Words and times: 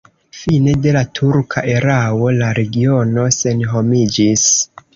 Fine 0.35 0.71
de 0.85 0.93
la 0.95 1.03
turka 1.19 1.63
erao 1.75 2.33
la 2.39 2.49
regiono 2.61 3.29
senhomiĝis. 3.39 4.51